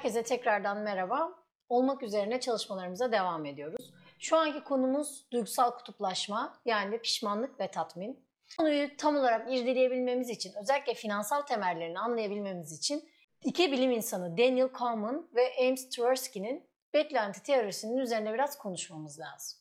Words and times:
Herkese 0.00 0.22
tekrardan 0.22 0.78
merhaba. 0.78 1.32
Olmak 1.68 2.02
üzerine 2.02 2.40
çalışmalarımıza 2.40 3.12
devam 3.12 3.46
ediyoruz. 3.46 3.92
Şu 4.18 4.36
anki 4.36 4.64
konumuz 4.64 5.26
duygusal 5.32 5.70
kutuplaşma 5.70 6.60
yani 6.64 6.98
pişmanlık 6.98 7.60
ve 7.60 7.70
tatmin. 7.70 8.26
Konuyu 8.58 8.96
tam 8.96 9.16
olarak 9.16 9.52
irdeleyebilmemiz 9.52 10.30
için, 10.30 10.52
özellikle 10.62 10.94
finansal 10.94 11.42
temellerini 11.42 11.98
anlayabilmemiz 11.98 12.78
için 12.78 13.08
iki 13.44 13.72
bilim 13.72 13.90
insanı 13.90 14.38
Daniel 14.38 14.68
Kahneman 14.68 15.28
ve 15.34 15.52
Ames 15.60 15.88
Tversky'nin 15.88 16.68
beklenti 16.94 17.42
teorisinin 17.42 17.98
üzerine 17.98 18.32
biraz 18.32 18.58
konuşmamız 18.58 19.20
lazım. 19.20 19.58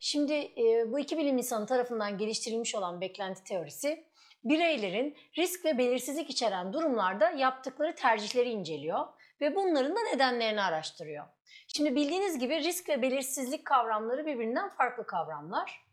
Şimdi 0.00 0.32
e, 0.32 0.92
bu 0.92 0.98
iki 0.98 1.18
bilim 1.18 1.38
insanı 1.38 1.66
tarafından 1.66 2.18
geliştirilmiş 2.18 2.74
olan 2.74 3.00
beklenti 3.00 3.44
teorisi 3.44 4.04
bireylerin 4.44 5.16
risk 5.38 5.64
ve 5.64 5.78
belirsizlik 5.78 6.30
içeren 6.30 6.72
durumlarda 6.72 7.30
yaptıkları 7.30 7.94
tercihleri 7.94 8.50
inceliyor 8.50 9.06
ve 9.40 9.56
bunların 9.56 9.96
da 9.96 10.00
nedenlerini 10.00 10.62
araştırıyor. 10.62 11.24
Şimdi 11.68 11.94
bildiğiniz 11.94 12.38
gibi 12.38 12.60
risk 12.60 12.88
ve 12.88 13.02
belirsizlik 13.02 13.64
kavramları 13.64 14.26
birbirinden 14.26 14.68
farklı 14.68 15.06
kavramlar. 15.06 15.84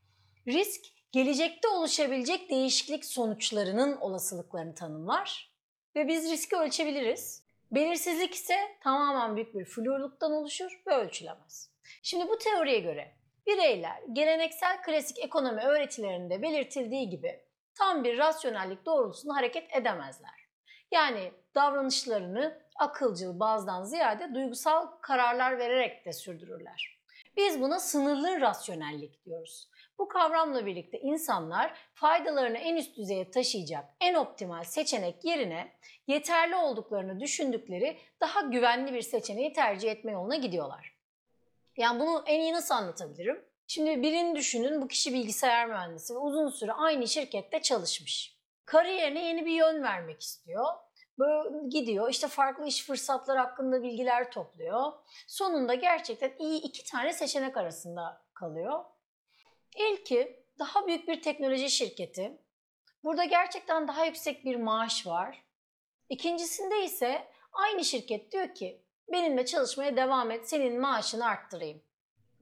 Risk, 0.48 0.82
gelecekte 1.12 1.68
oluşabilecek 1.68 2.50
değişiklik 2.50 3.06
sonuçlarının 3.06 3.98
olasılıklarını 3.98 4.76
tanımlar 4.76 5.52
ve 5.96 6.08
biz 6.08 6.32
riski 6.32 6.56
ölçebiliriz. 6.56 7.44
Belirsizlik 7.72 8.34
ise 8.34 8.56
tamamen 8.84 9.36
büyük 9.36 9.56
bir 9.56 9.66
flurluktan 9.66 10.32
oluşur 10.32 10.82
ve 10.88 10.96
ölçülemez. 10.96 11.72
Şimdi 12.04 12.28
bu 12.28 12.38
teoriye 12.38 12.80
göre 12.80 13.12
bireyler 13.48 14.04
geleneksel 14.14 14.82
klasik 14.82 15.20
ekonomi 15.20 15.62
öğretilerinde 15.62 16.42
belirtildiği 16.42 17.10
gibi 17.10 17.40
tam 17.76 18.04
bir 18.04 18.18
rasyonellik 18.18 18.86
doğrultusunda 18.86 19.36
hareket 19.36 19.76
edemezler. 19.76 20.48
Yani 20.92 21.32
davranışlarını 21.56 22.62
akılcıl 22.82 23.40
bazdan 23.40 23.84
ziyade 23.84 24.34
duygusal 24.34 24.88
kararlar 25.02 25.58
vererek 25.60 26.06
de 26.06 26.14
sürdürürler. 26.14 27.02
Biz 27.38 27.62
buna 27.62 27.80
sınırlı 27.80 28.42
rasyonellik 28.42 29.26
diyoruz. 29.26 29.70
Bu 29.98 30.08
kavramla 30.08 30.66
birlikte 30.66 31.00
insanlar 31.00 31.74
faydalarını 31.94 32.58
en 32.58 32.76
üst 32.76 32.98
düzeye 32.98 33.32
taşıyacak 33.32 33.86
en 34.00 34.14
optimal 34.14 34.64
seçenek 34.64 35.26
yerine 35.26 35.72
yeterli 36.08 36.56
olduklarını 36.56 37.20
düşündükleri 37.20 37.98
daha 38.22 38.42
güvenli 38.42 38.94
bir 38.94 39.02
seçeneği 39.02 39.54
tercih 39.54 39.92
etme 39.92 40.12
yoluna 40.12 40.36
gidiyorlar. 40.36 40.96
Yani 41.78 42.00
bunu 42.00 42.24
en 42.28 42.40
iyi 42.40 42.54
nasıl 42.54 42.76
anlatabilirim? 42.76 43.46
Şimdi 43.68 44.02
birini 44.02 44.36
düşünün 44.36 44.82
bu 44.82 44.88
kişi 44.88 45.14
bilgisayar 45.14 45.68
mühendisi 45.68 46.14
ve 46.14 46.18
uzun 46.18 46.50
süre 46.50 46.74
aynı 46.74 47.08
şirkette 47.08 47.62
çalışmış. 47.62 48.38
Kariyerine 48.66 49.26
yeni 49.26 49.46
bir 49.46 49.52
yön 49.52 49.84
vermek 49.84 50.22
istiyor. 50.22 50.66
Böyle 51.22 51.68
gidiyor 51.70 52.10
işte 52.10 52.28
farklı 52.28 52.68
iş 52.68 52.86
fırsatları 52.86 53.40
hakkında 53.40 53.84
bilgiler 53.84 54.32
topluyor. 54.32 54.92
Sonunda 55.28 55.74
gerçekten 55.74 56.34
iyi 56.40 56.62
iki 56.62 56.92
tane 56.92 57.14
seçenek 57.14 57.58
arasında 57.58 58.22
kalıyor. 58.34 58.86
İlki 59.78 60.46
daha 60.60 60.88
büyük 60.88 61.08
bir 61.08 61.22
teknoloji 61.22 61.70
şirketi. 61.70 62.38
Burada 63.04 63.24
gerçekten 63.24 63.88
daha 63.88 64.06
yüksek 64.06 64.46
bir 64.46 64.56
maaş 64.56 65.08
var. 65.08 65.44
İkincisinde 66.10 66.84
ise 66.84 67.28
aynı 67.54 67.86
şirket 67.86 68.32
diyor 68.32 68.56
ki 68.56 68.82
benimle 69.12 69.46
çalışmaya 69.46 69.98
devam 69.98 70.32
et 70.32 70.50
senin 70.50 70.82
maaşını 70.82 71.26
arttırayım. 71.26 71.82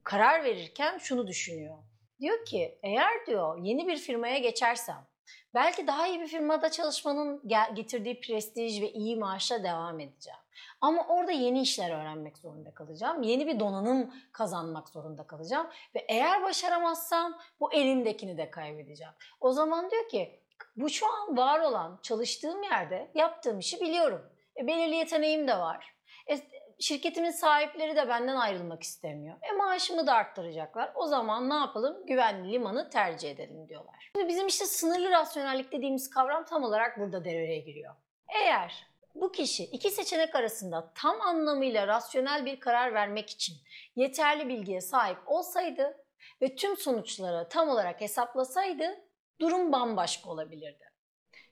Karar 0.03 0.43
verirken 0.43 0.97
şunu 0.97 1.27
düşünüyor. 1.27 1.77
Diyor 2.19 2.45
ki 2.45 2.79
eğer 2.83 3.25
diyor 3.25 3.57
yeni 3.61 3.87
bir 3.87 3.97
firmaya 3.97 4.37
geçersem 4.37 5.08
belki 5.53 5.87
daha 5.87 6.07
iyi 6.07 6.19
bir 6.19 6.27
firmada 6.27 6.71
çalışmanın 6.71 7.47
getirdiği 7.73 8.21
prestij 8.21 8.81
ve 8.81 8.91
iyi 8.91 9.15
maaşla 9.15 9.63
devam 9.63 9.99
edeceğim. 9.99 10.39
Ama 10.81 11.07
orada 11.07 11.31
yeni 11.31 11.61
işler 11.61 11.91
öğrenmek 11.91 12.37
zorunda 12.37 12.73
kalacağım. 12.73 13.23
Yeni 13.23 13.47
bir 13.47 13.59
donanım 13.59 14.13
kazanmak 14.31 14.89
zorunda 14.89 15.27
kalacağım. 15.27 15.67
Ve 15.95 16.05
eğer 16.09 16.43
başaramazsam 16.43 17.39
bu 17.59 17.73
elimdekini 17.73 18.37
de 18.37 18.51
kaybedeceğim. 18.51 19.13
O 19.39 19.51
zaman 19.51 19.91
diyor 19.91 20.09
ki 20.09 20.39
bu 20.75 20.89
şu 20.89 21.07
an 21.13 21.37
var 21.37 21.59
olan 21.59 21.99
çalıştığım 22.03 22.63
yerde 22.63 23.11
yaptığım 23.15 23.59
işi 23.59 23.81
biliyorum. 23.81 24.21
E, 24.57 24.67
belirli 24.67 24.95
yeteneğim 24.95 25.47
de 25.47 25.57
var. 25.57 25.95
E, 26.29 26.39
şirketimin 26.79 27.31
sahipleri 27.31 27.95
de 27.95 28.07
benden 28.07 28.35
ayrılmak 28.35 28.83
istemiyor. 28.83 29.37
E 29.51 29.51
maaşımı 29.51 30.07
da 30.07 30.13
arttıracaklar. 30.13 30.91
O 30.95 31.07
zaman 31.07 31.49
ne 31.49 31.53
yapalım? 31.53 32.05
Güvenli 32.05 32.51
limanı 32.51 32.89
tercih 32.89 33.31
edelim 33.31 33.69
diyorlar. 33.69 34.11
Şimdi 34.15 34.27
bizim 34.27 34.47
işte 34.47 34.65
sınırlı 34.65 35.11
rasyonellik 35.11 35.71
dediğimiz 35.71 36.09
kavram 36.09 36.45
tam 36.45 36.63
olarak 36.63 36.99
burada 36.99 37.25
devreye 37.25 37.59
giriyor. 37.59 37.95
Eğer 38.35 38.87
bu 39.15 39.31
kişi 39.31 39.63
iki 39.63 39.91
seçenek 39.91 40.35
arasında 40.35 40.93
tam 40.95 41.21
anlamıyla 41.21 41.87
rasyonel 41.87 42.45
bir 42.45 42.59
karar 42.59 42.93
vermek 42.93 43.29
için 43.29 43.55
yeterli 43.95 44.47
bilgiye 44.47 44.81
sahip 44.81 45.17
olsaydı 45.25 46.05
ve 46.41 46.55
tüm 46.55 46.77
sonuçları 46.77 47.49
tam 47.49 47.69
olarak 47.69 48.01
hesaplasaydı 48.01 48.99
durum 49.41 49.71
bambaşka 49.71 50.29
olabilirdi. 50.29 50.83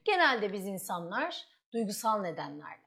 Genelde 0.04 0.54
biz 0.54 0.68
insanlar 0.68 1.46
duygusal 1.74 2.22
nedenlerle 2.22 2.87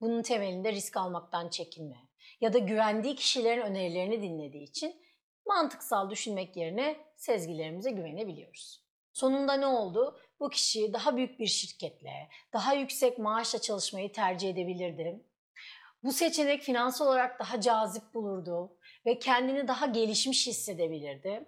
bunun 0.00 0.22
temelinde 0.22 0.72
risk 0.72 0.96
almaktan 0.96 1.48
çekinme 1.48 1.96
ya 2.40 2.52
da 2.52 2.58
güvendiği 2.58 3.16
kişilerin 3.16 3.62
önerilerini 3.62 4.22
dinlediği 4.22 4.62
için 4.62 5.02
mantıksal 5.46 6.10
düşünmek 6.10 6.56
yerine 6.56 6.96
sezgilerimize 7.16 7.90
güvenebiliyoruz. 7.90 8.86
Sonunda 9.12 9.54
ne 9.54 9.66
oldu? 9.66 10.18
Bu 10.40 10.48
kişi 10.48 10.92
daha 10.92 11.16
büyük 11.16 11.38
bir 11.38 11.46
şirketle, 11.46 12.28
daha 12.52 12.74
yüksek 12.74 13.18
maaşla 13.18 13.58
çalışmayı 13.58 14.12
tercih 14.12 14.50
edebilirdi. 14.50 15.20
Bu 16.02 16.12
seçenek 16.12 16.62
finansal 16.62 17.06
olarak 17.06 17.40
daha 17.40 17.60
cazip 17.60 18.14
bulurdu 18.14 18.76
ve 19.06 19.18
kendini 19.18 19.68
daha 19.68 19.86
gelişmiş 19.86 20.46
hissedebilirdi. 20.46 21.44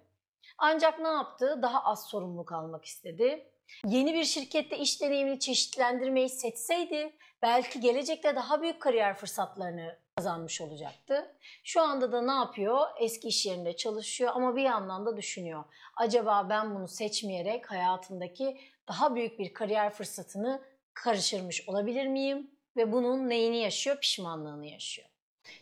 Ancak 0.57 0.99
ne 0.99 1.07
yaptı? 1.07 1.59
Daha 1.61 1.83
az 1.83 2.07
sorumluluk 2.07 2.51
almak 2.51 2.85
istedi. 2.85 3.51
Yeni 3.85 4.13
bir 4.13 4.23
şirkette 4.23 4.77
iş 4.77 5.01
deneyimini 5.01 5.39
çeşitlendirmeyi 5.39 6.29
seçseydi 6.29 7.17
belki 7.41 7.79
gelecekte 7.79 8.35
daha 8.35 8.61
büyük 8.61 8.81
kariyer 8.81 9.13
fırsatlarını 9.13 9.97
kazanmış 10.15 10.61
olacaktı. 10.61 11.35
Şu 11.63 11.81
anda 11.81 12.11
da 12.11 12.21
ne 12.21 12.31
yapıyor? 12.31 12.87
Eski 12.99 13.27
iş 13.27 13.45
yerinde 13.45 13.75
çalışıyor 13.75 14.31
ama 14.35 14.55
bir 14.55 14.61
yandan 14.61 15.05
da 15.05 15.17
düşünüyor. 15.17 15.63
Acaba 15.95 16.47
ben 16.49 16.75
bunu 16.75 16.87
seçmeyerek 16.87 17.71
hayatımdaki 17.71 18.59
daha 18.87 19.15
büyük 19.15 19.39
bir 19.39 19.53
kariyer 19.53 19.93
fırsatını 19.93 20.61
karıştırmış 20.93 21.69
olabilir 21.69 22.07
miyim? 22.07 22.51
Ve 22.77 22.91
bunun 22.91 23.29
neyini 23.29 23.57
yaşıyor? 23.57 23.97
Pişmanlığını 23.99 24.67
yaşıyor. 24.67 25.07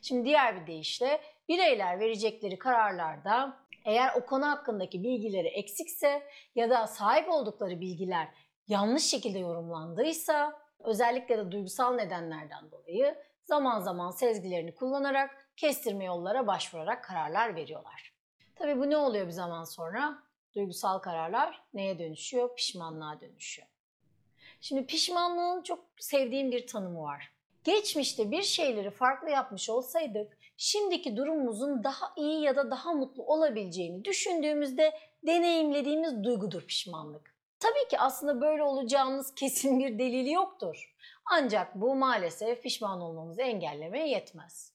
Şimdi 0.02 0.26
diğer 0.26 0.62
bir 0.62 0.68
deyişle 0.68 1.22
bireyler 1.50 2.00
verecekleri 2.00 2.60
kararlarda 2.60 3.58
eğer 3.86 4.14
o 4.16 4.26
konu 4.26 4.48
hakkındaki 4.48 5.04
bilgileri 5.04 5.48
eksikse 5.48 6.24
ya 6.56 6.70
da 6.70 6.88
sahip 6.88 7.30
oldukları 7.30 7.82
bilgiler 7.82 8.28
yanlış 8.68 9.04
şekilde 9.04 9.40
yorumlandıysa 9.40 10.67
özellikle 10.80 11.38
de 11.38 11.52
duygusal 11.52 11.96
nedenlerden 11.96 12.72
dolayı 12.72 13.16
zaman 13.44 13.80
zaman 13.80 14.12
sezgilerini 14.12 14.76
kullanarak 14.76 15.52
kestirme 15.58 16.06
yollara 16.06 16.48
başvurarak 16.48 17.04
kararlar 17.04 17.56
veriyorlar. 17.56 18.14
Tabi 18.56 18.80
bu 18.80 18.90
ne 18.90 18.98
oluyor 18.98 19.28
bir 19.28 19.32
zaman 19.32 19.64
sonra? 19.64 20.24
Duygusal 20.56 21.00
kararlar 21.00 21.64
neye 21.74 22.00
dönüşüyor? 22.00 22.56
Pişmanlığa 22.56 23.22
dönüşüyor. 23.22 23.68
Şimdi 24.62 24.86
pişmanlığın 24.86 25.64
çok 25.64 25.80
sevdiğim 26.00 26.52
bir 26.52 26.68
tanımı 26.68 27.02
var. 27.02 27.32
Geçmişte 27.64 28.32
bir 28.32 28.44
şeyleri 28.44 28.92
farklı 28.92 29.30
yapmış 29.30 29.70
olsaydık 29.70 30.38
şimdiki 30.58 31.18
durumumuzun 31.18 31.84
daha 31.84 32.14
iyi 32.18 32.42
ya 32.42 32.56
da 32.56 32.72
daha 32.72 32.94
mutlu 32.94 33.24
olabileceğini 33.24 34.06
düşündüğümüzde 34.06 35.00
deneyimlediğimiz 35.24 36.24
duygudur 36.24 36.62
pişmanlık. 36.62 37.37
Tabii 37.60 37.88
ki 37.90 38.00
aslında 38.00 38.42
böyle 38.42 38.64
olacağımız 38.64 39.36
kesin 39.36 39.80
bir 39.80 40.00
delili 40.00 40.32
yoktur. 40.32 40.96
Ancak 41.32 41.76
bu 41.76 41.96
maalesef 41.96 42.64
pişman 42.64 43.02
olmamızı 43.02 43.42
engellemeye 43.42 44.08
yetmez. 44.08 44.74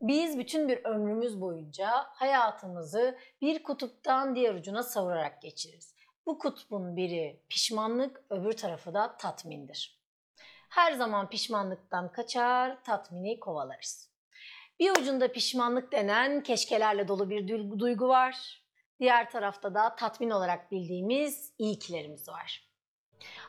Biz 0.00 0.38
bütün 0.38 0.68
bir 0.68 0.84
ömrümüz 0.84 1.40
boyunca 1.40 1.88
hayatımızı 1.96 3.18
bir 3.40 3.62
kutuptan 3.62 4.36
diğer 4.36 4.54
ucuna 4.54 4.82
savurarak 4.82 5.42
geçiririz. 5.42 5.94
Bu 6.26 6.38
kutbun 6.38 6.96
biri 6.96 7.40
pişmanlık, 7.48 8.22
öbür 8.30 8.52
tarafı 8.52 8.94
da 8.94 9.16
tatmindir. 9.16 10.00
Her 10.68 10.92
zaman 10.92 11.28
pişmanlıktan 11.28 12.12
kaçar, 12.12 12.82
tatmini 12.84 13.40
kovalarız. 13.40 14.10
Bir 14.80 14.90
ucunda 14.90 15.32
pişmanlık 15.32 15.92
denen 15.92 16.42
keşkelerle 16.42 17.08
dolu 17.08 17.30
bir 17.30 17.48
duygu 17.78 18.08
var. 18.08 18.63
Diğer 19.04 19.30
tarafta 19.30 19.74
da 19.74 19.94
tatmin 19.96 20.30
olarak 20.30 20.72
bildiğimiz 20.72 21.52
iyikilerimiz 21.58 22.28
var. 22.28 22.68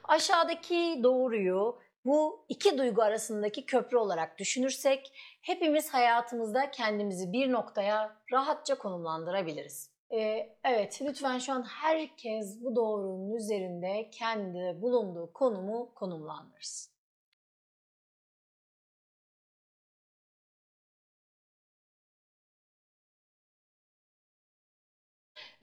Aşağıdaki 0.03 0.99
doğruyu 1.03 1.79
bu 2.05 2.45
iki 2.49 2.77
duygu 2.77 3.01
arasındaki 3.01 3.65
köprü 3.65 3.97
olarak 3.97 4.39
düşünürsek 4.39 5.11
hepimiz 5.41 5.93
hayatımızda 5.93 6.71
kendimizi 6.71 7.33
bir 7.33 7.51
noktaya 7.51 8.17
rahatça 8.31 8.77
konumlandırabiliriz. 8.77 9.91
Ee, 10.11 10.55
evet 10.63 10.99
lütfen 11.01 11.39
şu 11.39 11.53
an 11.53 11.63
herkes 11.63 12.63
bu 12.63 12.75
doğrunun 12.75 13.35
üzerinde 13.35 14.09
kendi 14.11 14.81
bulunduğu 14.81 15.33
konumu 15.33 15.93
konumlandırsın. 15.93 16.94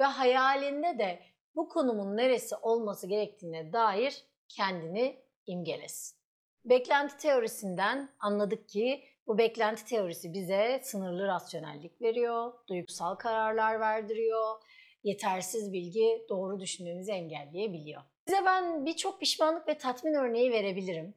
Ve 0.01 0.05
hayalinde 0.05 0.99
de 0.99 1.23
bu 1.57 1.69
konumun 1.69 2.17
neresi 2.17 2.57
olması 2.57 3.07
gerektiğine 3.07 3.73
dair 3.73 4.25
kendini 4.49 5.23
imgelesin. 5.47 6.19
Beklenti 6.65 7.17
teorisinden 7.17 8.11
anladık 8.21 8.69
ki 8.69 9.05
bu 9.27 9.39
beklenti 9.39 9.85
teorisi 9.85 10.33
bize 10.33 10.81
sınırlı 10.85 11.27
rasyonellik 11.27 12.03
veriyor, 12.03 12.53
duygusal 12.69 13.15
kararlar 13.15 13.81
verdiriyor, 13.81 14.57
yetersiz 15.05 15.73
bilgi 15.73 16.27
doğru 16.29 16.61
düşünmemizi 16.61 17.13
engelleyebiliyor. 17.13 18.03
Size 18.27 18.45
ben 18.45 18.87
birçok 18.87 19.21
pişmanlık 19.21 19.69
ve 19.69 19.79
tatmin 19.79 20.15
örneği 20.15 20.53
verebilirim. 20.53 21.15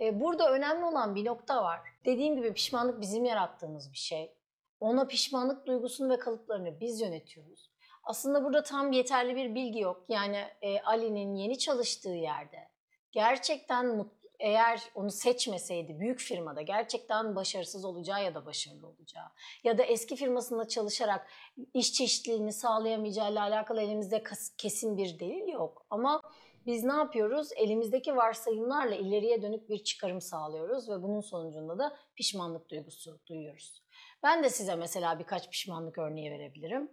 E, 0.00 0.20
burada 0.20 0.52
önemli 0.52 0.84
olan 0.84 1.14
bir 1.14 1.24
nokta 1.24 1.62
var. 1.62 1.80
Dediğim 2.04 2.36
gibi 2.36 2.52
pişmanlık 2.52 3.00
bizim 3.00 3.24
yarattığımız 3.24 3.92
bir 3.92 3.98
şey. 3.98 4.34
Ona 4.80 5.06
pişmanlık 5.06 5.66
duygusunu 5.66 6.12
ve 6.12 6.18
kalıplarını 6.18 6.80
biz 6.80 7.00
yönetiyoruz. 7.00 7.73
Aslında 8.04 8.44
burada 8.44 8.62
tam 8.62 8.92
yeterli 8.92 9.36
bir 9.36 9.54
bilgi 9.54 9.78
yok. 9.78 10.04
Yani 10.08 10.44
e, 10.62 10.80
Ali'nin 10.80 11.34
yeni 11.34 11.58
çalıştığı 11.58 12.08
yerde 12.08 12.68
gerçekten 13.12 13.86
mutlu, 13.86 14.24
eğer 14.40 14.82
onu 14.94 15.10
seçmeseydi 15.10 16.00
büyük 16.00 16.20
firmada 16.20 16.62
gerçekten 16.62 17.36
başarısız 17.36 17.84
olacağı 17.84 18.24
ya 18.24 18.34
da 18.34 18.46
başarılı 18.46 18.86
olacağı 18.86 19.26
ya 19.64 19.78
da 19.78 19.82
eski 19.82 20.16
firmasında 20.16 20.68
çalışarak 20.68 21.26
iş 21.74 21.92
çeşitliliğini 21.92 22.52
sağlayamayacağı 22.52 23.32
ile 23.32 23.40
alakalı 23.40 23.82
elimizde 23.82 24.22
kesin 24.58 24.96
bir 24.96 25.20
delil 25.20 25.48
yok. 25.52 25.86
Ama 25.90 26.20
biz 26.66 26.84
ne 26.84 26.92
yapıyoruz? 26.92 27.48
Elimizdeki 27.56 28.16
varsayımlarla 28.16 28.94
ileriye 28.94 29.42
dönük 29.42 29.68
bir 29.68 29.84
çıkarım 29.84 30.20
sağlıyoruz 30.20 30.88
ve 30.88 31.02
bunun 31.02 31.20
sonucunda 31.20 31.78
da 31.78 31.96
pişmanlık 32.16 32.70
duygusu 32.70 33.20
duyuyoruz. 33.26 33.82
Ben 34.22 34.42
de 34.42 34.50
size 34.50 34.74
mesela 34.74 35.18
birkaç 35.18 35.50
pişmanlık 35.50 35.98
örneği 35.98 36.30
verebilirim. 36.30 36.90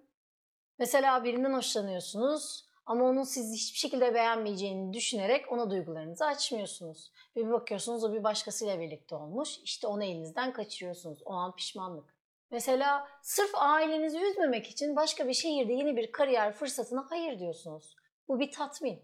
Mesela 0.81 1.23
birinden 1.23 1.53
hoşlanıyorsunuz 1.53 2.65
ama 2.85 3.05
onun 3.05 3.23
sizi 3.23 3.53
hiçbir 3.55 3.77
şekilde 3.77 4.13
beğenmeyeceğini 4.13 4.93
düşünerek 4.93 5.51
ona 5.51 5.69
duygularınızı 5.69 6.25
açmıyorsunuz. 6.25 7.11
Bir 7.35 7.51
bakıyorsunuz 7.51 8.03
o 8.03 8.13
bir 8.13 8.23
başkasıyla 8.23 8.79
birlikte 8.79 9.15
olmuş. 9.15 9.59
İşte 9.63 9.87
onu 9.87 10.03
elinizden 10.03 10.53
kaçırıyorsunuz. 10.53 11.19
O 11.25 11.33
an 11.33 11.55
pişmanlık. 11.55 12.15
Mesela 12.51 13.07
sırf 13.21 13.49
ailenizi 13.53 14.19
üzmemek 14.19 14.67
için 14.67 14.95
başka 14.95 15.27
bir 15.27 15.33
şehirde 15.33 15.73
yeni 15.73 15.95
bir 15.95 16.11
kariyer 16.11 16.53
fırsatına 16.53 17.05
hayır 17.09 17.39
diyorsunuz. 17.39 17.95
Bu 18.27 18.39
bir 18.39 18.51
tatmin. 18.51 18.99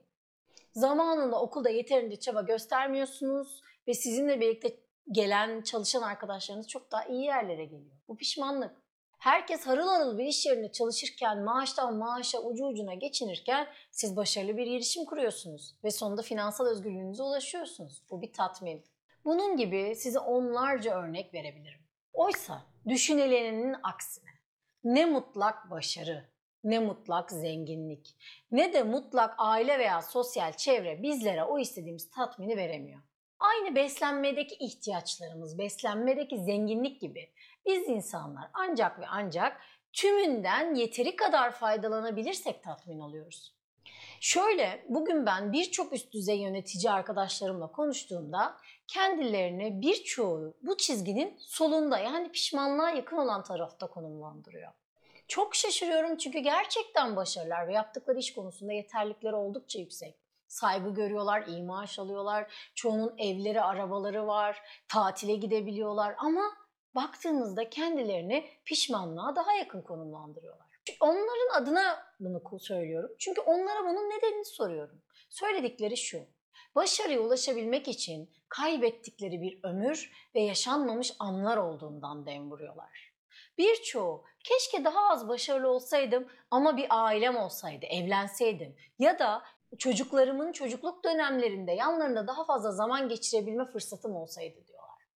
Zamanında 0.72 1.42
okulda 1.42 1.70
yeterince 1.70 2.20
çaba 2.20 2.42
göstermiyorsunuz 2.42 3.62
ve 3.88 3.94
sizinle 3.94 4.40
birlikte 4.40 4.80
gelen 5.12 5.62
çalışan 5.62 6.02
arkadaşlarınız 6.02 6.68
çok 6.68 6.92
daha 6.92 7.06
iyi 7.06 7.24
yerlere 7.24 7.66
geliyor. 7.66 7.98
Bu 8.08 8.18
pişmanlık. 8.18 8.87
Herkes 9.18 9.68
harıl 9.68 9.88
harıl 9.88 10.18
bir 10.18 10.26
iş 10.26 10.46
yerinde 10.46 10.72
çalışırken, 10.72 11.44
maaştan 11.44 11.96
maaşa 11.96 12.40
ucu 12.40 12.66
ucuna 12.66 12.94
geçinirken 12.94 13.68
siz 13.92 14.16
başarılı 14.16 14.58
bir 14.58 14.68
girişim 14.68 15.06
kuruyorsunuz 15.06 15.76
ve 15.84 15.92
sonunda 15.92 16.22
finansal 16.22 16.66
özgürlüğünüze 16.66 17.24
ulaşıyorsunuz. 17.24 18.04
Bu 18.12 18.22
bir 18.22 18.34
tatmin. 18.34 18.86
Bunun 19.26 19.58
gibi 19.58 19.96
size 19.96 20.20
onlarca 20.20 20.96
örnek 20.96 21.34
verebilirim. 21.34 21.80
Oysa 22.14 22.62
düşünülenin 22.88 23.76
aksine 23.84 24.30
ne 24.84 25.06
mutlak 25.06 25.72
başarı, 25.72 26.26
ne 26.64 26.80
mutlak 26.80 27.32
zenginlik, 27.32 28.16
ne 28.52 28.74
de 28.74 28.84
mutlak 28.84 29.36
aile 29.38 29.80
veya 29.80 30.02
sosyal 30.02 30.54
çevre 30.54 31.04
bizlere 31.04 31.44
o 31.44 31.60
istediğimiz 31.60 32.10
tatmini 32.10 32.58
veremiyor. 32.58 33.00
Aynı 33.40 33.76
beslenmedeki 33.76 34.56
ihtiyaçlarımız, 34.56 35.58
beslenmedeki 35.58 36.38
zenginlik 36.38 37.02
gibi 37.02 37.30
biz 37.68 37.88
insanlar 37.88 38.50
ancak 38.54 39.00
ve 39.00 39.08
ancak 39.08 39.62
tümünden 39.94 40.76
yeteri 40.76 41.16
kadar 41.16 41.52
faydalanabilirsek 41.52 42.64
tatmin 42.64 43.00
oluyoruz. 43.00 43.58
Şöyle 44.20 44.86
bugün 44.90 45.26
ben 45.26 45.54
birçok 45.54 45.94
üst 45.94 46.14
düzey 46.14 46.40
yönetici 46.40 46.92
arkadaşlarımla 46.92 47.72
konuştuğumda 47.72 48.58
kendilerini 48.88 49.82
birçoğu 49.82 50.58
bu 50.62 50.78
çizginin 50.78 51.36
solunda 51.40 52.00
yani 52.00 52.32
pişmanlığa 52.32 52.90
yakın 52.90 53.18
olan 53.18 53.44
tarafta 53.44 53.88
konumlandırıyor. 53.88 54.72
Çok 55.28 55.56
şaşırıyorum 55.56 56.18
çünkü 56.18 56.40
gerçekten 56.40 57.16
başarılar 57.16 57.68
ve 57.68 57.74
yaptıkları 57.74 58.20
iş 58.20 58.34
konusunda 58.34 58.74
yeterlikleri 58.74 59.36
oldukça 59.36 59.80
yüksek. 59.80 60.16
Saygı 60.48 60.94
görüyorlar, 60.94 61.46
iyi 61.48 61.64
maaş 61.64 62.00
alıyorlar, 62.00 62.72
çoğunun 62.76 63.18
evleri, 63.18 63.62
arabaları 63.62 64.28
var, 64.28 64.62
tatile 64.88 65.36
gidebiliyorlar 65.36 66.16
ama 66.18 66.42
baktığımızda 66.98 67.70
kendilerini 67.70 68.46
pişmanlığa 68.66 69.36
daha 69.36 69.54
yakın 69.54 69.82
konumlandırıyorlar. 69.82 70.68
Onların 71.00 71.62
adına 71.62 72.04
bunu 72.20 72.60
söylüyorum. 72.60 73.12
Çünkü 73.20 73.42
onlara 73.42 73.84
bunun 73.84 74.10
nedenini 74.10 74.46
soruyorum. 74.46 75.02
Söyledikleri 75.30 75.98
şu. 75.98 76.20
Başarıya 76.76 77.20
ulaşabilmek 77.20 77.88
için 77.88 78.30
kaybettikleri 78.50 79.42
bir 79.42 79.60
ömür 79.64 80.12
ve 80.36 80.42
yaşanmamış 80.42 81.14
anlar 81.20 81.58
olduğundan 81.58 82.26
dem 82.26 82.52
vuruyorlar. 82.52 83.14
Birçoğu 83.58 84.24
keşke 84.44 84.86
daha 84.86 85.10
az 85.10 85.28
başarılı 85.28 85.70
olsaydım 85.70 86.28
ama 86.52 86.78
bir 86.78 86.88
ailem 86.90 87.38
olsaydı, 87.38 87.86
evlenseydim 87.86 88.76
ya 89.00 89.20
da 89.20 89.44
çocuklarımın 89.78 90.52
çocukluk 90.52 91.04
dönemlerinde 91.04 91.72
yanlarında 91.72 92.28
daha 92.28 92.46
fazla 92.46 92.72
zaman 92.72 93.10
geçirebilme 93.10 93.66
fırsatım 93.66 94.16
olsaydı 94.16 94.68
diyorlar. 94.68 95.08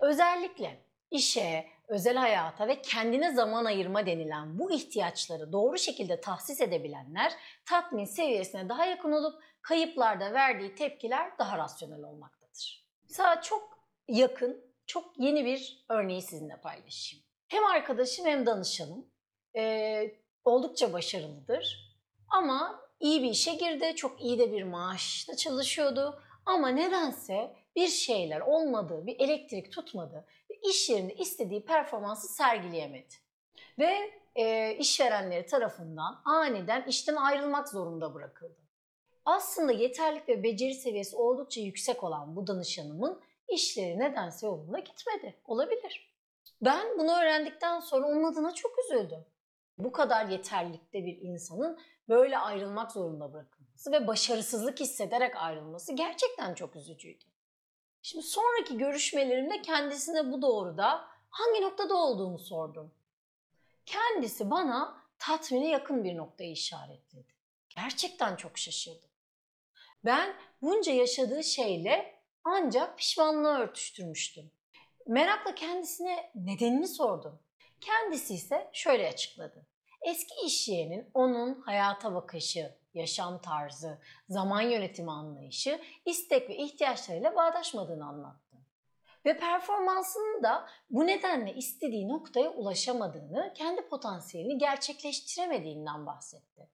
Özellikle 0.00 0.85
işe, 1.10 1.66
özel 1.88 2.16
hayata 2.16 2.68
ve 2.68 2.82
kendine 2.82 3.34
zaman 3.34 3.64
ayırma 3.64 4.06
denilen 4.06 4.58
bu 4.58 4.70
ihtiyaçları 4.70 5.52
doğru 5.52 5.78
şekilde 5.78 6.20
tahsis 6.20 6.60
edebilenler 6.60 7.32
tatmin 7.68 8.04
seviyesine 8.04 8.68
daha 8.68 8.86
yakın 8.86 9.12
olup 9.12 9.42
kayıplarda 9.62 10.32
verdiği 10.34 10.74
tepkiler 10.74 11.38
daha 11.38 11.58
rasyonel 11.58 12.02
olmaktadır. 12.02 12.86
Mesela 13.08 13.40
çok 13.40 13.78
yakın, 14.08 14.74
çok 14.86 15.18
yeni 15.18 15.44
bir 15.44 15.84
örneği 15.88 16.22
sizinle 16.22 16.60
paylaşayım. 16.60 17.24
Hem 17.48 17.66
arkadaşım 17.66 18.26
hem 18.26 18.46
danışanım. 18.46 19.06
Ee, 19.56 20.14
oldukça 20.44 20.92
başarılıdır. 20.92 21.96
Ama 22.28 22.80
iyi 23.00 23.22
bir 23.22 23.30
işe 23.30 23.54
girdi, 23.54 23.96
çok 23.96 24.20
iyi 24.20 24.38
de 24.38 24.52
bir 24.52 24.62
maaşla 24.62 25.36
çalışıyordu. 25.36 26.22
Ama 26.46 26.68
nedense 26.68 27.56
bir 27.76 27.88
şeyler 27.88 28.40
olmadı, 28.40 29.06
bir 29.06 29.20
elektrik 29.20 29.72
tutmadı 29.72 30.26
iş 30.70 30.90
yerinde 30.90 31.14
istediği 31.14 31.64
performansı 31.64 32.28
sergileyemedi. 32.28 33.14
Ve 33.78 34.10
e, 34.34 34.74
işverenleri 34.74 35.46
tarafından 35.46 36.20
aniden 36.24 36.82
işten 36.82 37.16
ayrılmak 37.16 37.68
zorunda 37.68 38.14
bırakıldı. 38.14 38.66
Aslında 39.24 39.72
yeterlik 39.72 40.28
ve 40.28 40.42
beceri 40.42 40.74
seviyesi 40.74 41.16
oldukça 41.16 41.60
yüksek 41.60 42.04
olan 42.04 42.36
bu 42.36 42.46
danışanımın 42.46 43.20
işleri 43.48 43.98
nedense 43.98 44.46
yolunda 44.46 44.78
gitmedi. 44.78 45.34
Olabilir. 45.44 46.12
Ben 46.62 46.98
bunu 46.98 47.12
öğrendikten 47.20 47.80
sonra 47.80 48.06
onun 48.06 48.24
adına 48.24 48.54
çok 48.54 48.72
üzüldüm. 48.84 49.24
Bu 49.78 49.92
kadar 49.92 50.26
yeterlikte 50.26 51.06
bir 51.06 51.18
insanın 51.20 51.78
böyle 52.08 52.38
ayrılmak 52.38 52.92
zorunda 52.92 53.32
bırakılması 53.32 53.92
ve 53.92 54.06
başarısızlık 54.06 54.80
hissederek 54.80 55.36
ayrılması 55.36 55.92
gerçekten 55.92 56.54
çok 56.54 56.76
üzücüydü. 56.76 57.24
Şimdi 58.06 58.24
sonraki 58.24 58.78
görüşmelerimde 58.78 59.62
kendisine 59.62 60.32
bu 60.32 60.42
doğruda 60.42 61.08
hangi 61.30 61.60
noktada 61.62 61.94
olduğunu 61.96 62.38
sordum. 62.38 62.94
Kendisi 63.86 64.50
bana 64.50 65.02
tatmine 65.18 65.68
yakın 65.68 66.04
bir 66.04 66.16
noktayı 66.16 66.52
işaretledi. 66.52 67.34
Gerçekten 67.68 68.36
çok 68.36 68.58
şaşırdım. 68.58 69.08
Ben 70.04 70.36
bunca 70.62 70.92
yaşadığı 70.92 71.44
şeyle 71.44 72.20
ancak 72.44 72.98
pişmanlığı 72.98 73.58
örtüştürmüştüm. 73.58 74.50
Merakla 75.06 75.54
kendisine 75.54 76.30
nedenini 76.34 76.88
sordum. 76.88 77.38
Kendisi 77.80 78.34
ise 78.34 78.70
şöyle 78.72 79.08
açıkladı. 79.08 79.66
Eski 80.02 80.34
iş 80.46 80.68
yerinin 80.68 81.10
onun 81.14 81.60
hayata 81.60 82.14
bakışı, 82.14 82.78
yaşam 82.96 83.40
tarzı, 83.40 83.98
zaman 84.28 84.60
yönetimi 84.60 85.10
anlayışı, 85.10 85.80
istek 86.04 86.48
ve 86.48 86.56
ihtiyaçlarıyla 86.56 87.36
bağdaşmadığını 87.36 88.06
anlattı. 88.06 88.56
Ve 89.24 89.38
performansının 89.38 90.42
da 90.42 90.68
bu 90.90 91.06
nedenle 91.06 91.54
istediği 91.54 92.08
noktaya 92.08 92.50
ulaşamadığını, 92.50 93.52
kendi 93.54 93.88
potansiyelini 93.88 94.58
gerçekleştiremediğinden 94.58 96.06
bahsetti. 96.06 96.68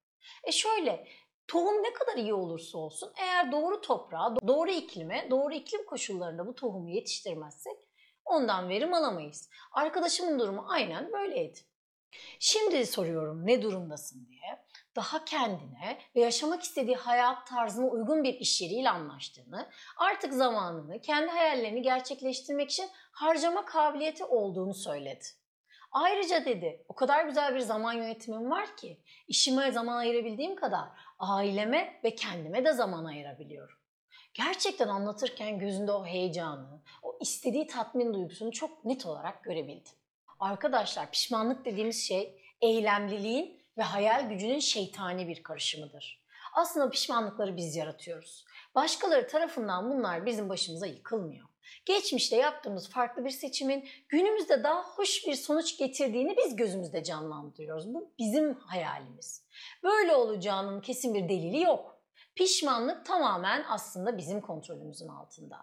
E 0.44 0.52
şöyle, 0.52 1.06
tohum 1.48 1.82
ne 1.82 1.92
kadar 1.92 2.16
iyi 2.16 2.34
olursa 2.34 2.78
olsun 2.78 3.12
eğer 3.16 3.52
doğru 3.52 3.80
toprağa, 3.80 4.36
doğru 4.46 4.70
iklime, 4.70 5.26
doğru 5.30 5.54
iklim 5.54 5.86
koşullarında 5.86 6.46
bu 6.46 6.54
tohumu 6.54 6.90
yetiştirmezsek 6.90 7.76
ondan 8.24 8.68
verim 8.68 8.94
alamayız. 8.94 9.50
Arkadaşımın 9.72 10.38
durumu 10.38 10.64
aynen 10.68 11.12
böyleydi. 11.12 11.58
Şimdi 12.38 12.86
soruyorum 12.86 13.46
ne 13.46 13.62
durumdasın 13.62 14.28
diye. 14.28 14.64
Daha 14.96 15.24
kendine 15.24 15.98
ve 16.16 16.20
yaşamak 16.20 16.62
istediği 16.62 16.96
hayat 16.96 17.46
tarzına 17.46 17.86
uygun 17.86 18.24
bir 18.24 18.34
iş 18.34 18.60
yeriyle 18.60 18.90
anlaştığını, 18.90 19.70
artık 19.96 20.32
zamanını 20.32 21.00
kendi 21.00 21.30
hayallerini 21.30 21.82
gerçekleştirmek 21.82 22.70
için 22.70 22.90
harcama 23.12 23.64
kabiliyeti 23.64 24.24
olduğunu 24.24 24.74
söyledi. 24.74 25.24
Ayrıca 25.92 26.44
dedi 26.44 26.84
o 26.88 26.94
kadar 26.94 27.24
güzel 27.24 27.54
bir 27.54 27.60
zaman 27.60 27.92
yönetimim 27.92 28.50
var 28.50 28.76
ki 28.76 29.00
işime 29.28 29.72
zaman 29.72 29.96
ayırabildiğim 29.96 30.56
kadar 30.56 30.88
aileme 31.18 32.00
ve 32.04 32.14
kendime 32.14 32.64
de 32.64 32.72
zaman 32.72 33.04
ayırabiliyorum. 33.04 33.76
Gerçekten 34.34 34.88
anlatırken 34.88 35.58
gözünde 35.58 35.92
o 35.92 36.06
heyecanı, 36.06 36.82
o 37.02 37.18
istediği 37.20 37.66
tatmin 37.66 38.14
duygusunu 38.14 38.52
çok 38.52 38.84
net 38.84 39.06
olarak 39.06 39.44
görebildim. 39.44 39.92
Arkadaşlar 40.40 41.10
pişmanlık 41.10 41.64
dediğimiz 41.64 42.08
şey 42.08 42.42
eylemliliğin 42.60 43.61
ve 43.78 43.82
hayal 43.82 44.28
gücünün 44.28 44.58
şeytani 44.58 45.28
bir 45.28 45.42
karışımıdır. 45.42 46.22
Aslında 46.52 46.90
pişmanlıkları 46.90 47.56
biz 47.56 47.76
yaratıyoruz. 47.76 48.44
Başkaları 48.74 49.28
tarafından 49.28 49.90
bunlar 49.90 50.26
bizim 50.26 50.48
başımıza 50.48 50.86
yıkılmıyor. 50.86 51.48
Geçmişte 51.86 52.36
yaptığımız 52.36 52.90
farklı 52.90 53.24
bir 53.24 53.30
seçimin 53.30 53.88
günümüzde 54.08 54.64
daha 54.64 54.82
hoş 54.82 55.26
bir 55.26 55.34
sonuç 55.34 55.78
getirdiğini 55.78 56.36
biz 56.36 56.56
gözümüzde 56.56 57.04
canlandırıyoruz. 57.04 57.94
Bu 57.94 58.12
bizim 58.18 58.54
hayalimiz. 58.54 59.44
Böyle 59.82 60.14
olacağının 60.14 60.80
kesin 60.80 61.14
bir 61.14 61.28
delili 61.28 61.60
yok. 61.60 62.02
Pişmanlık 62.34 63.06
tamamen 63.06 63.64
aslında 63.68 64.18
bizim 64.18 64.40
kontrolümüzün 64.40 65.08
altında. 65.08 65.56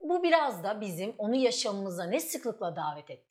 Bu 0.00 0.22
biraz 0.22 0.64
da 0.64 0.80
bizim 0.80 1.14
onu 1.18 1.36
yaşamımıza 1.36 2.04
ne 2.04 2.20
sıklıkla 2.20 2.76
davet 2.76 3.10
ettiğimiz 3.10 3.29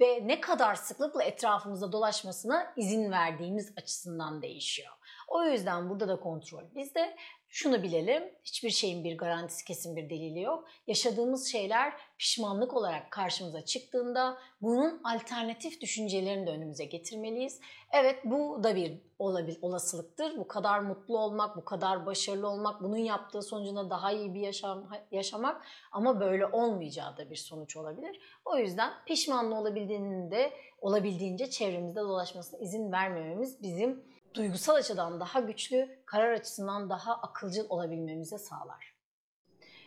ve 0.00 0.28
ne 0.28 0.40
kadar 0.40 0.74
sıklıkla 0.74 1.22
etrafımızda 1.22 1.92
dolaşmasına 1.92 2.72
izin 2.76 3.10
verdiğimiz 3.10 3.72
açısından 3.76 4.42
değişiyor. 4.42 4.92
O 5.28 5.44
yüzden 5.44 5.90
burada 5.90 6.08
da 6.08 6.20
kontrol 6.20 6.64
bizde. 6.74 7.16
Şunu 7.54 7.82
bilelim, 7.82 8.22
hiçbir 8.44 8.70
şeyin 8.70 9.04
bir 9.04 9.18
garantisi 9.18 9.64
kesin 9.64 9.96
bir 9.96 10.10
delili 10.10 10.40
yok. 10.40 10.68
Yaşadığımız 10.86 11.52
şeyler 11.52 11.92
pişmanlık 12.18 12.74
olarak 12.74 13.10
karşımıza 13.10 13.64
çıktığında 13.64 14.38
bunun 14.62 15.00
alternatif 15.04 15.80
düşüncelerini 15.80 16.46
de 16.46 16.50
önümüze 16.50 16.84
getirmeliyiz. 16.84 17.60
Evet 17.92 18.18
bu 18.24 18.64
da 18.64 18.76
bir 18.76 18.98
olabil, 19.18 19.56
olasılıktır. 19.62 20.38
Bu 20.38 20.48
kadar 20.48 20.78
mutlu 20.80 21.18
olmak, 21.18 21.56
bu 21.56 21.64
kadar 21.64 22.06
başarılı 22.06 22.48
olmak, 22.48 22.82
bunun 22.82 22.96
yaptığı 22.96 23.42
sonucunda 23.42 23.90
daha 23.90 24.12
iyi 24.12 24.34
bir 24.34 24.40
yaşam, 24.40 24.88
yaşamak 25.10 25.66
ama 25.92 26.20
böyle 26.20 26.46
olmayacağı 26.46 27.16
da 27.16 27.30
bir 27.30 27.36
sonuç 27.36 27.76
olabilir. 27.76 28.20
O 28.44 28.58
yüzden 28.58 28.92
pişmanlı 29.06 29.54
olabildiğinde 29.54 30.52
olabildiğince 30.80 31.50
çevremizde 31.50 32.00
dolaşmasına 32.00 32.60
izin 32.60 32.92
vermememiz 32.92 33.62
bizim 33.62 34.11
duygusal 34.34 34.74
açıdan 34.74 35.20
daha 35.20 35.40
güçlü, 35.40 36.02
karar 36.06 36.32
açısından 36.32 36.90
daha 36.90 37.14
akılcıl 37.14 37.66
olabilmemize 37.68 38.38
sağlar. 38.38 38.94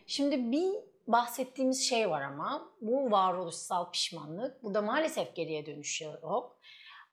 Şimdi 0.07 0.51
bir 0.51 0.73
bahsettiğimiz 1.07 1.89
şey 1.89 2.09
var 2.09 2.21
ama 2.21 2.69
bu 2.81 3.11
varoluşsal 3.11 3.91
pişmanlık. 3.91 4.63
Burada 4.63 4.81
maalesef 4.81 5.35
geriye 5.35 5.65
dönüş 5.65 6.01
yok. 6.01 6.57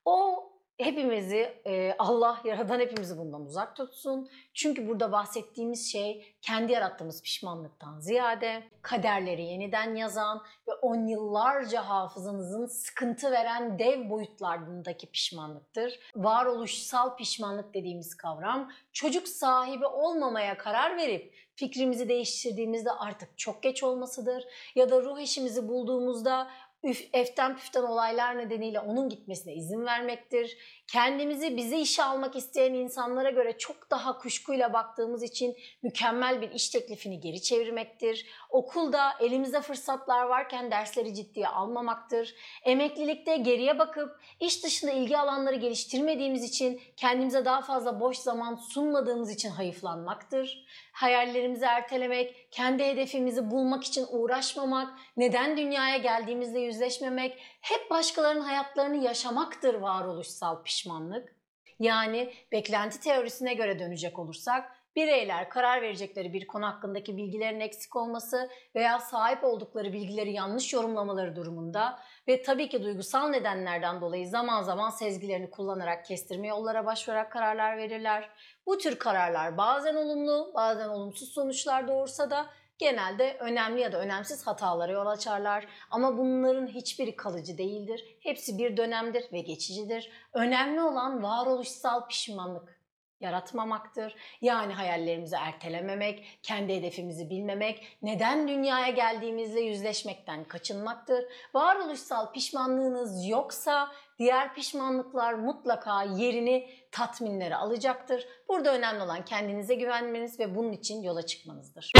O 0.05 0.49
hepimizi 0.85 1.61
e, 1.65 1.95
Allah 1.99 2.41
yaradan 2.43 2.79
hepimizi 2.79 3.17
bundan 3.17 3.45
uzak 3.45 3.75
tutsun. 3.75 4.29
Çünkü 4.53 4.87
burada 4.87 5.11
bahsettiğimiz 5.11 5.91
şey 5.91 6.35
kendi 6.41 6.71
yarattığımız 6.71 7.21
pişmanlıktan 7.23 7.99
ziyade 7.99 8.63
kaderleri 8.81 9.43
yeniden 9.43 9.95
yazan 9.95 10.41
ve 10.67 10.73
on 10.73 11.07
yıllarca 11.07 11.89
hafızanızın 11.89 12.65
sıkıntı 12.65 13.31
veren 13.31 13.79
dev 13.79 14.09
boyutlarındaki 14.09 15.07
pişmanlıktır. 15.07 15.99
Varoluşsal 16.15 17.17
pişmanlık 17.17 17.73
dediğimiz 17.73 18.17
kavram 18.17 18.71
çocuk 18.93 19.27
sahibi 19.27 19.85
olmamaya 19.85 20.57
karar 20.57 20.97
verip 20.97 21.33
fikrimizi 21.55 22.09
değiştirdiğimizde 22.09 22.91
artık 22.91 23.37
çok 23.37 23.63
geç 23.63 23.83
olmasıdır 23.83 24.43
ya 24.75 24.89
da 24.89 25.01
ruh 25.01 25.19
eşimizi 25.19 25.67
bulduğumuzda 25.67 26.47
üf, 26.83 27.09
eften 27.13 27.55
püften 27.55 27.83
olaylar 27.83 28.37
nedeniyle 28.37 28.79
onun 28.79 29.09
gitmesine 29.09 29.53
izin 29.53 29.85
vermektir. 29.85 30.57
Kendimizi 30.87 31.57
bize 31.57 31.79
işe 31.79 32.03
almak 32.03 32.35
isteyen 32.35 32.73
insanlara 32.73 33.29
göre 33.29 33.57
çok 33.57 33.91
daha 33.91 34.17
kuşkuyla 34.17 34.73
baktığımız 34.73 35.23
için 35.23 35.55
mükemmel 35.83 36.41
bir 36.41 36.51
iş 36.51 36.69
teklifini 36.69 37.19
geri 37.19 37.41
çevirmektir. 37.41 38.25
Okulda 38.49 39.11
elimizde 39.19 39.61
fırsatlar 39.61 40.25
varken 40.25 40.71
dersleri 40.71 41.13
ciddiye 41.13 41.47
almamaktır. 41.47 42.35
Emeklilikte 42.63 43.37
geriye 43.37 43.79
bakıp 43.79 44.19
iş 44.39 44.63
dışında 44.63 44.91
ilgi 44.91 45.17
alanları 45.17 45.55
geliştirmediğimiz 45.55 46.43
için 46.43 46.81
kendimize 46.97 47.45
daha 47.45 47.61
fazla 47.61 47.99
boş 47.99 48.17
zaman 48.17 48.55
sunmadığımız 48.55 49.31
için 49.31 49.49
hayıflanmaktır. 49.49 50.65
Hayallerimizi 50.93 51.65
ertelemek, 51.65 52.47
kendi 52.51 52.83
hedefimizi 52.83 53.51
bulmak 53.51 53.83
için 53.83 54.05
uğraşmamak, 54.09 54.99
neden 55.17 55.57
dünyaya 55.57 55.97
geldiğimizle 55.97 56.59
yüzleşmemek, 56.59 57.39
hep 57.61 57.89
başkalarının 57.89 58.41
hayatlarını 58.41 59.03
yaşamaktır 59.03 59.73
varoluşsal 59.73 60.63
pişmanlık. 60.63 61.35
Yani 61.79 62.33
beklenti 62.51 62.99
teorisine 62.99 63.53
göre 63.53 63.79
dönecek 63.79 64.19
olursak 64.19 64.82
bireyler 64.95 65.49
karar 65.49 65.81
verecekleri 65.81 66.33
bir 66.33 66.47
konu 66.47 66.65
hakkındaki 66.65 67.17
bilgilerin 67.17 67.59
eksik 67.59 67.95
olması 67.95 68.49
veya 68.75 68.99
sahip 68.99 69.43
oldukları 69.43 69.93
bilgileri 69.93 70.33
yanlış 70.33 70.73
yorumlamaları 70.73 71.35
durumunda 71.35 71.99
ve 72.27 72.41
tabii 72.41 72.69
ki 72.69 72.83
duygusal 72.83 73.27
nedenlerden 73.27 74.01
dolayı 74.01 74.27
zaman 74.27 74.63
zaman 74.63 74.89
sezgilerini 74.89 75.49
kullanarak 75.49 76.05
kestirme 76.05 76.47
yollara 76.47 76.85
başvurarak 76.85 77.31
kararlar 77.31 77.77
verirler. 77.77 78.29
Bu 78.65 78.77
tür 78.77 78.99
kararlar 78.99 79.57
bazen 79.57 79.95
olumlu, 79.95 80.51
bazen 80.55 80.89
olumsuz 80.89 81.29
sonuçlar 81.29 81.87
doğursa 81.87 82.29
da 82.29 82.45
genelde 82.77 83.37
önemli 83.39 83.81
ya 83.81 83.91
da 83.91 83.99
önemsiz 83.99 84.47
hatalara 84.47 84.91
yol 84.91 85.07
açarlar. 85.07 85.67
Ama 85.91 86.17
bunların 86.17 86.67
hiçbiri 86.67 87.15
kalıcı 87.15 87.57
değildir. 87.57 88.17
Hepsi 88.19 88.57
bir 88.57 88.77
dönemdir 88.77 89.25
ve 89.31 89.39
geçicidir. 89.39 90.11
Önemli 90.33 90.81
olan 90.81 91.23
varoluşsal 91.23 92.07
pişmanlık 92.07 92.82
yaratmamaktır. 93.23 94.15
Yani 94.41 94.73
hayallerimizi 94.73 95.35
ertelememek, 95.35 96.39
kendi 96.43 96.75
hedefimizi 96.75 97.29
bilmemek, 97.29 97.97
neden 98.01 98.47
dünyaya 98.47 98.89
geldiğimizle 98.89 99.61
yüzleşmekten 99.61 100.43
kaçınmaktır. 100.43 101.25
Varoluşsal 101.53 102.31
pişmanlığınız 102.31 103.27
yoksa 103.27 103.91
diğer 104.19 104.53
pişmanlıklar 104.53 105.33
mutlaka 105.33 106.03
yerini 106.03 106.69
tatminleri 106.91 107.55
alacaktır. 107.55 108.27
Burada 108.49 108.75
önemli 108.75 109.03
olan 109.03 109.25
kendinize 109.25 109.75
güvenmeniz 109.75 110.39
ve 110.39 110.55
bunun 110.55 110.71
için 110.71 111.03
yola 111.03 111.25
çıkmanızdır. 111.25 111.91